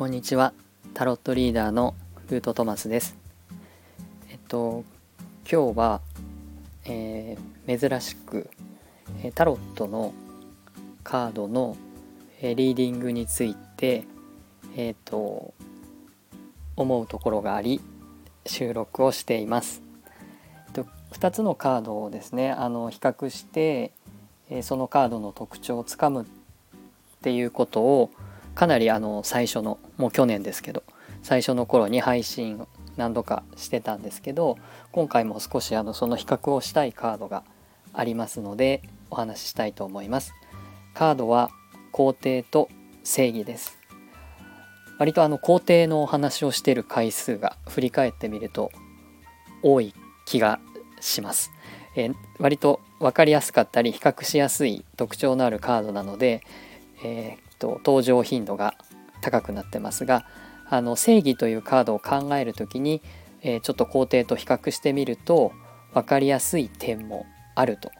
[0.00, 0.54] こんにちは。
[0.94, 1.94] タロットリーダーの
[2.30, 3.18] ルートトマスです。
[4.30, 4.82] えっと
[5.42, 6.00] 今日は、
[6.86, 8.48] えー、珍しく
[9.34, 10.14] タロットの
[11.04, 11.76] カードの
[12.40, 14.04] リーディングについて
[14.74, 15.52] えっと
[16.76, 17.82] 思うところがあり
[18.46, 19.82] 収録をしています、
[20.68, 23.92] えっと、2つのカードをですねあの比較して
[24.62, 26.26] そのカードの特徴をつかむっ
[27.20, 28.10] ていうことを
[28.54, 30.82] かなりあの最初のもう去年ですけど
[31.22, 34.56] 最初の頃に配信何度かしてたんですけど
[34.92, 37.44] 今回も少しあのその比較をしたいカードが
[37.92, 40.32] ありますのでお話ししたいと思います。
[40.94, 41.50] カードは
[41.92, 42.68] 肯定と
[43.04, 43.78] 正義です。
[44.98, 48.70] 割とあの肯定のお話をしている回数が振り返ってみると
[49.62, 50.60] 多い気が
[51.00, 51.50] します、
[51.96, 56.42] えー、割と分かりやすかったり比較しやすい特徴のあるカードなので、
[57.02, 58.74] えー、と登場頻度が
[59.20, 60.24] 高くなってますが
[60.68, 63.02] あの正義というカードを考える時に、
[63.42, 65.52] えー、ちょっと肯定と比較してみると
[65.92, 67.90] 分かりやすい点もあると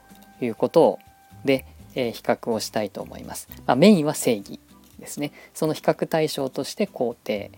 [0.41, 0.99] いうこと
[1.45, 3.49] で、えー、比較をしたいと思います。
[3.67, 4.61] まあ、メインは正義
[5.01, 5.33] ですね。
[5.53, 7.51] その比較対象として肯定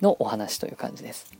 [0.00, 1.30] のお話という感じです。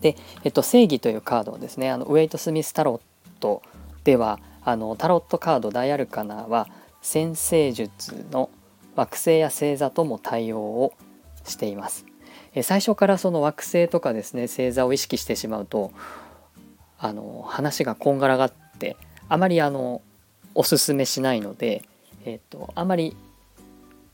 [0.00, 3.00] で、えっと、正義というカードをですねあのウェイト・スミス・タロ
[3.36, 3.62] ット
[4.04, 6.68] ではあのタロットカードダイアルカナは
[7.00, 8.50] 先生術の
[8.96, 10.92] 惑星や星座とも対応を
[11.44, 12.06] しています。
[12.62, 15.90] 最初からその惑星とかですね星座を意識してしまうと
[16.98, 18.96] あの話がこんがらがって
[19.28, 20.02] あまりあの
[20.54, 21.82] おすすめしないので、
[22.24, 23.16] えっと、あまり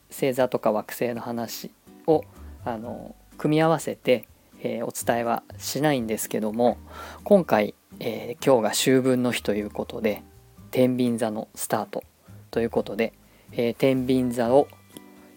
[0.09, 1.71] 星座とか惑星の話
[2.07, 2.23] を
[2.65, 4.27] あの組み合わせて、
[4.63, 6.77] えー、お伝えはしないんですけども
[7.23, 10.23] 今回、えー、今日が秋分の日ということで
[10.71, 12.03] 天秤座のスタート
[12.49, 13.13] ということで、
[13.53, 14.67] えー、天秤座を、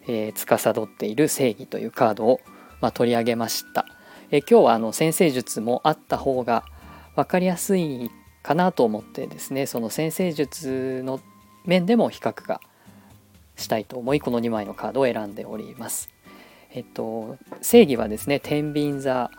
[0.06, 2.40] えー、司っている正義というカードを、
[2.80, 3.86] まあ、取り上げました、
[4.30, 6.64] えー、今日はあの先生術もあった方が
[7.16, 8.10] 分かりやすい
[8.42, 11.20] かなと思ってですねその先生術の
[11.64, 12.60] 面でも比較が
[13.56, 16.10] したいと思いこの2枚のカードを選んでおります。
[16.72, 19.30] えっと正義はですね天秤座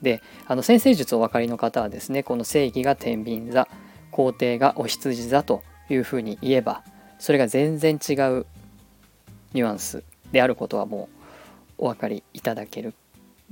[0.00, 3.68] であの先生術お分かりの方はですねこの正義が天秤座
[4.12, 6.84] 皇帝がお羊座というふうに言えば
[7.18, 8.46] それが全然違う
[9.52, 10.02] ニュアンス
[10.32, 11.08] であることはも
[11.78, 12.94] うお分かりいただける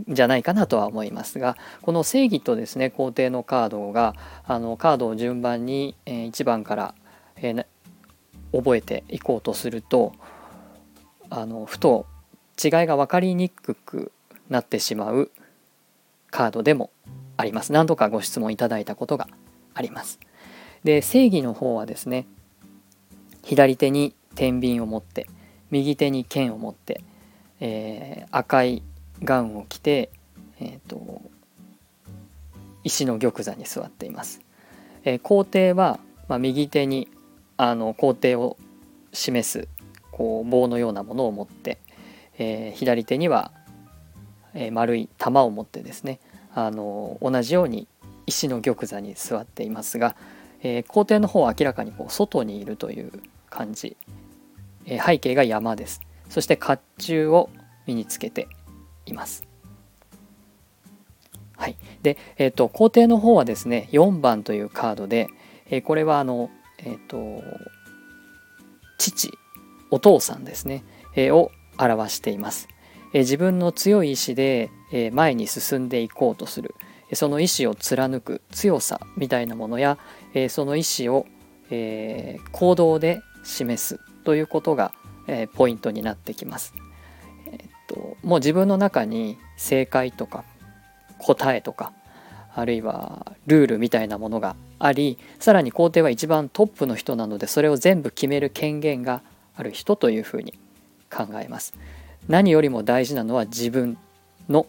[0.09, 4.15] んじゃないかなとは思いますがこの正義とですね皇帝のカードが
[4.45, 6.95] あのカードを順番に、1番から、
[8.53, 10.13] 覚えていこうとすると
[11.31, 12.07] あのふと
[12.63, 14.13] 違いが分かりにくく
[14.51, 15.31] なってしまう
[16.31, 16.91] カードでも
[17.39, 17.73] あります。
[17.73, 19.29] 何度かご質問いただいたことが
[19.75, 20.21] あります。
[20.85, 22.27] で正義の方はですね
[23.45, 25.27] 左手に天秤を持って
[25.71, 27.03] 右手に剣を持って、
[27.61, 28.83] えー、赤い
[29.23, 30.11] ガウンを着て、
[30.61, 31.23] えーと、
[32.85, 34.41] 石の玉座に座っています。
[35.05, 35.99] えー、皇帝は、
[36.29, 37.09] まあ、右手に
[37.57, 38.57] あの皇帝を
[39.13, 39.69] 示す
[40.11, 41.79] こう棒のようなものを持って、
[42.39, 43.53] えー、左手には、
[44.55, 46.21] えー、丸い玉を持ってですね
[46.55, 47.89] あの同じように
[48.27, 50.17] 石の玉座に座っていますが、
[50.63, 53.13] えー、皇帝の方は明らかにこう外にいるという
[53.53, 53.97] 感じ、
[54.87, 56.01] えー、背景が山です。
[56.31, 57.51] そして甲冑を
[57.87, 58.49] 身につけて
[59.05, 59.45] います。
[61.57, 61.77] はい。
[62.03, 65.29] でえっ、ー、と皇帝の方はですね4番というカードで、
[65.67, 67.43] えー、これはあのえっ、ー、と
[68.97, 69.31] 父
[69.91, 70.83] お父さんですね、
[71.15, 72.69] えー、を表しています、
[73.13, 76.75] えー、自分の強い意志で、えー、前に進んでいこうとする。
[77.15, 79.99] その意志を貫く強さみたいなものや、
[80.33, 81.27] えー、その意志を、
[81.71, 84.93] えー、行動で示すということが、
[85.27, 86.75] えー、ポイントになってきます。
[87.47, 87.59] えっ
[87.89, 90.45] と、もう自分の中に正解とか
[91.19, 91.93] 答えとか
[92.55, 99.23] あるいはルールみたいなものがありさらに皇帝は一番トップの人なのでそれを全部決める権限が
[99.57, 100.59] ある人というふうに
[101.11, 101.75] 考えます。
[102.29, 103.99] 何よりも大事なのは自分
[104.49, 104.67] の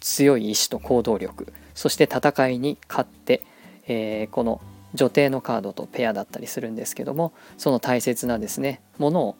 [0.00, 3.42] 強い意志と行動力そして戦いに勝って、
[3.88, 4.60] えー、この
[4.94, 9.36] 女帝のカードとペアだったりするんですけどもその大切なですねものを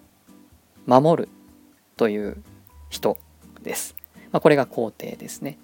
[0.86, 1.28] 守る
[1.96, 2.42] という
[2.90, 3.16] 人
[3.62, 3.96] です。
[4.32, 5.58] まあ、これが皇帝ですね。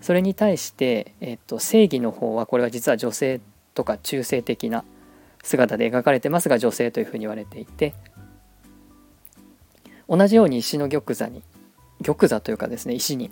[0.00, 3.40] それに対して、えっと、正義の方はこれは実は女性
[3.74, 4.84] とか中性的な
[5.42, 7.94] 姿で描かれてますが女性というふうに言われていて
[10.08, 11.42] 同じように石の玉座に
[12.04, 13.30] 玉座というかですね石に、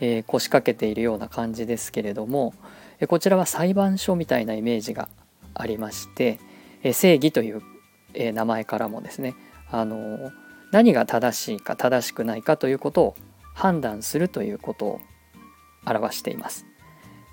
[0.00, 2.54] えー、腰掛けているような感じですけれども
[3.08, 5.08] こちらは裁判所みたいなイメージが
[5.54, 6.38] ありまして
[6.92, 7.62] 正義という
[8.32, 9.34] 名前からもですね
[9.70, 10.30] あの
[10.72, 13.16] 何が正しいか正しくないかということを
[13.54, 15.00] 判断するということを
[15.86, 16.66] 表しています。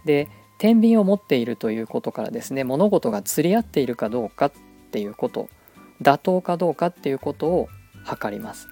[0.05, 0.27] で
[0.57, 4.51] 天秤を持っているということからですね物事が釣り合っているかどうかっ
[4.91, 5.49] ていうこと
[6.01, 7.69] 妥当かどうかっていうことを
[8.03, 8.67] 測ります。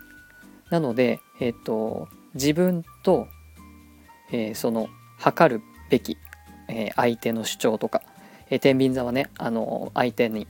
[0.70, 3.28] なので、えっと、自分と、
[4.32, 6.18] えー、その測るべき、
[6.68, 8.02] えー、相手の主張とか、
[8.50, 10.48] えー、天秤座はねあの相手に、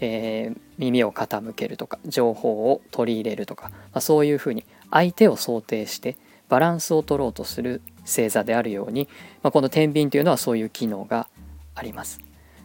[0.00, 6.16] え耳を傾けるとか情報を取り入れるとか、まあ、そういうふうに相手を想定して
[6.48, 9.08] バランスを取ろうとする星座であるように、
[9.42, 11.28] まあ、この天秤というのはそういう機能が
[11.74, 12.20] あります。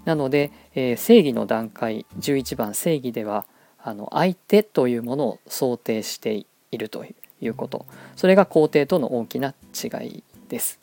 [0.06, 3.46] なので、えー、正義の段階11番正義では
[3.82, 7.86] あの相手というものを想定しているということ
[8.16, 10.80] それが肯定との大きな違いです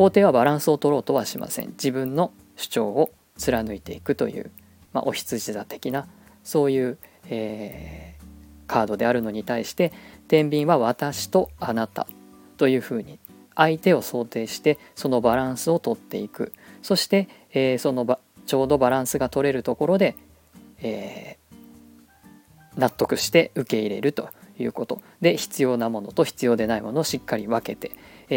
[0.00, 1.72] 肯定はバランスを取ろうとはしません。
[1.72, 4.50] 自分の主張を貫いていくという、
[4.94, 6.08] まあ、お羊座的な
[6.42, 6.98] そういう、
[7.28, 9.92] えー、カードであるのに対して
[10.26, 12.06] 天秤は私とあなた
[12.56, 13.18] というふうに
[13.54, 16.54] 相手を想定してそのバランスをとっていく。
[16.80, 20.16] そして、えー、そのちょうどバランスが取れるところで、
[20.80, 25.02] えー、納得して受け入れるということ。
[25.20, 27.92] で必要なものと必要でないものをしっかり分けて、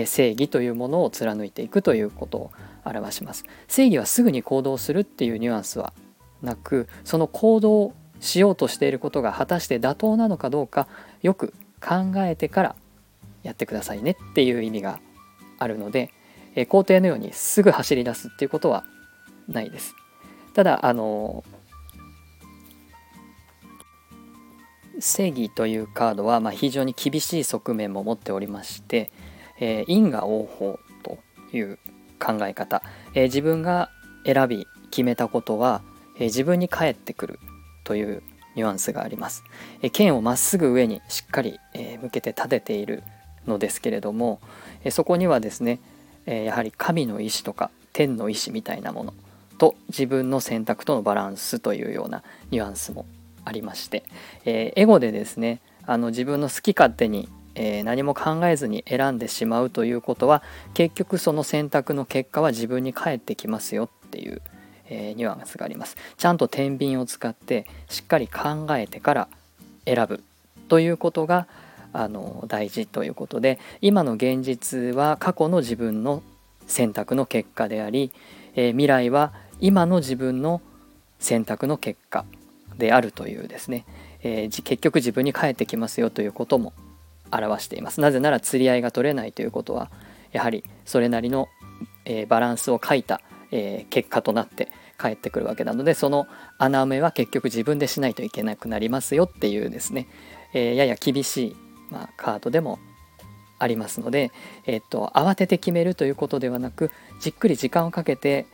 [0.05, 2.51] 正義というものを貫いていくということを
[2.85, 5.93] 表します正義はすぐに行動するっていうニュアンスは
[6.41, 10.87] なくその行動しようとしていることが果たして妥当なのかどうか
[11.21, 12.75] よく考えてから
[13.43, 14.99] やってくださいねっていう意味が
[15.59, 16.11] あるので、
[16.55, 18.85] え皇帝のようにすぐ走り出すっていうことは
[19.47, 19.93] ないです。
[20.53, 21.43] ただあの
[24.99, 29.11] 正義というカードはま非常に厳しい側面も持っておりまして、
[29.63, 31.17] えー、因果応報と
[31.55, 31.79] いう
[32.19, 32.83] 考え方、
[33.13, 33.89] えー、自分が
[34.25, 35.81] 選び決めたことは、
[36.17, 37.39] えー、自分に返ってくる
[37.85, 38.23] という
[38.55, 39.43] ニュアンスがあります。
[39.81, 43.03] え剣をまっすぐ上にしっかり、え向けて立てている
[43.47, 44.39] のですけれども、
[44.83, 45.79] えそこにはですね、
[46.27, 49.13] えやはり神の意志とか天の意志みたいなもの
[49.57, 52.21] と自分の選択とのバランスというような
[52.51, 53.07] ニュアンスも
[53.43, 54.03] ありまして、
[54.45, 64.41] えエゴでですねあの自分の好き勝手に、えー、何も考えずに選んでしまうということは結局その選択の結果は自分に返ってきますよっていう、
[64.89, 65.95] えー、ニュアンスがあります。
[66.17, 69.27] ちゃんと天秤を使ってしっかり考えてから
[69.85, 70.23] 選ぶ
[70.67, 71.47] ということが
[71.91, 76.23] あの大事ということで今の現実は過去の自分の
[76.65, 78.11] 選択の結果であり、
[78.55, 80.61] えー、未来は今の自分の
[81.19, 82.25] 選択の結果
[82.77, 83.85] であるというですね、
[84.23, 86.73] えー、結局自分に返ってきますよということも
[87.35, 89.91] 表していますなぜなら釣り合いが取れないということは
[90.31, 91.47] やはりそれなりの、
[92.05, 93.21] えー、バランスを書いた、
[93.51, 96.27] えー、結果となって返ってくるわけなのでその
[96.57, 100.07] 穴埋めは結局自分でしないといけなくなりますよっていうですね、
[100.53, 101.55] えやや厳しい
[101.93, 102.79] まあ、カードでも
[103.59, 104.31] ありますので、
[104.65, 106.89] えっと、慌てて決めるということではなく
[107.21, 108.47] じっくり時間をかけて、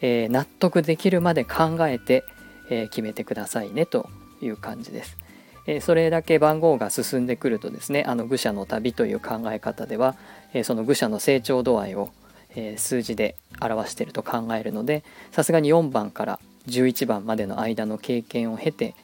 [0.00, 2.22] え、納得できるまで考えて、
[2.70, 4.08] え、決めてくださいねと
[4.40, 5.18] いう感じです。
[5.66, 10.16] え、それだけ番号が進んでくるとですねあの愚者の旅という考え方では、
[10.52, 12.10] えその愚者の成長度合いを、
[12.54, 18.94] え数字で表していると考えるのでさすがに4番から11番までの間の経験を経て、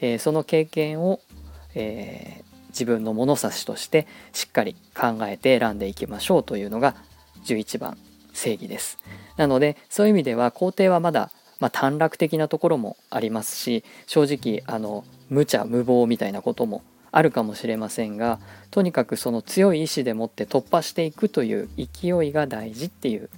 [0.00, 1.20] えその経験を、
[1.74, 6.94] え自分の物差しとしてしっかり考えて選んでいきましょうというのが
[7.44, 7.98] 11番
[8.32, 8.98] 正義です。
[9.36, 16.82] なのでそういう意味では皇帝はまだ、まあ、短絡的なところもありますし正直あの無茶無謀みたいなことも
[17.12, 18.38] あるかもしれませんが
[18.70, 23.30] とにかくその強い意志でもって突破していくという勢いが大事っていう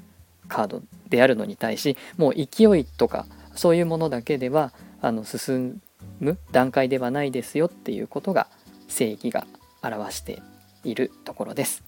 [0.48, 5.80] カードであるのに対しもう勢いとかそういうものだけではあの進
[6.20, 8.46] む段階ではないですよっていうことが
[8.88, 9.46] 正義が
[9.82, 10.42] 表して
[10.84, 11.82] いるところです。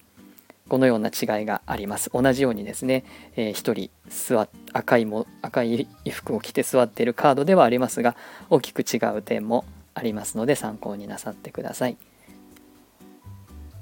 [0.67, 2.09] このような違いがあります。
[2.11, 8.15] 同じようにですね、えー、1人座赤いも赤い衣服を着て座っているカードではありますが
[8.49, 9.63] 大きく違う点も
[9.95, 11.97] ありますので参考になさってください。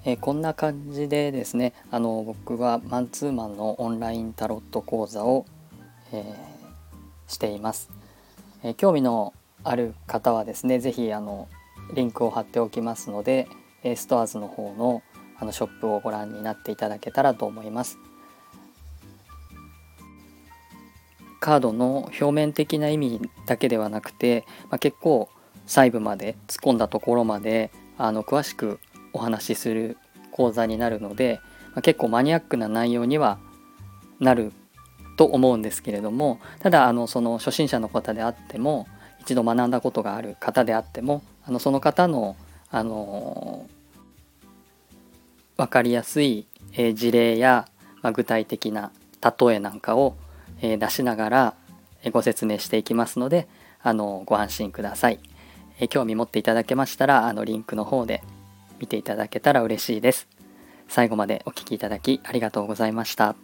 [0.06, 5.46] えー、こんな感じでですねあの僕はマンツーマンのオンラインタロット講座を、
[6.12, 7.90] えー、しています、
[8.64, 11.48] え興味のある方はですね是非あの
[11.94, 13.48] リンクを貼っておきますので
[13.96, 15.04] ストアーズの方の
[15.40, 17.98] あのショップをご覧になっていただけたらと思います。
[21.40, 25.28] カードの表面的な意味だけではなくて、まあ、結構
[25.66, 28.80] 細部まで突っ込んだところまであの詳しく
[29.14, 29.98] お話しする
[30.32, 31.40] 講座になるので、
[31.74, 33.38] まあ、結構マニアックな内容には
[34.20, 34.52] なる
[35.16, 38.88] と思うんですけれどもただあのその初心者の方であっても
[39.22, 42.36] 一度学んだことがある方であってもあのその方の
[42.72, 43.70] あの
[45.58, 47.68] 分かりやすい、え事例や、
[48.02, 48.92] まあ具体的な
[49.22, 50.16] 例えなんかを、
[50.60, 51.54] え出しながら
[52.12, 53.48] ご説明していきますので
[53.84, 55.20] あのご安心ください、
[55.80, 58.22] え興味持っていただけましたらあのリンクの方で
[58.80, 60.28] 見ていただけたら嬉しいです
[60.88, 63.43] 最後までお聴きいただきありがとうございました。